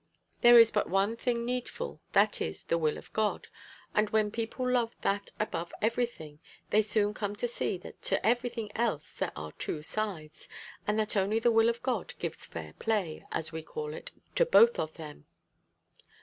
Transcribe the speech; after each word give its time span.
There 0.41 0.57
is 0.57 0.71
but 0.71 0.89
one 0.89 1.15
thing 1.15 1.45
needful 1.45 2.01
that 2.13 2.41
is, 2.41 2.63
the 2.63 2.79
will 2.79 2.97
of 2.97 3.13
God; 3.13 3.49
and 3.93 4.09
when 4.09 4.31
people 4.31 4.67
love 4.67 4.95
that 5.01 5.29
above 5.39 5.71
everything, 5.79 6.39
they 6.71 6.81
soon 6.81 7.13
come 7.13 7.35
to 7.35 7.47
see 7.47 7.77
that 7.77 8.01
to 8.05 8.25
everything 8.25 8.71
else 8.75 9.17
there 9.17 9.31
are 9.35 9.51
two 9.51 9.83
sides, 9.83 10.49
and 10.87 10.97
that 10.97 11.15
only 11.15 11.37
the 11.37 11.51
will 11.51 11.69
of 11.69 11.83
God 11.83 12.15
gives 12.17 12.47
fair 12.47 12.73
play, 12.79 13.23
as 13.31 13.51
we 13.51 13.61
call 13.61 13.93
it, 13.93 14.11
to 14.33 14.43
both 14.43 14.79
of 14.79 14.95
them." 14.95 15.27